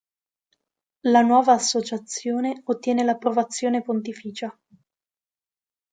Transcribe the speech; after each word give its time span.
La 1.03 1.21
nuova 1.21 1.53
associazione 1.53 2.63
ottiene 2.65 3.03
l'approvazione 3.03 3.83
pontificia. 3.83 4.59